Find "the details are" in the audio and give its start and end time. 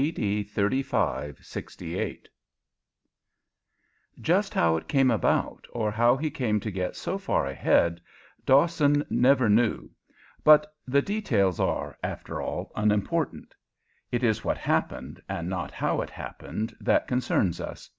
10.86-11.98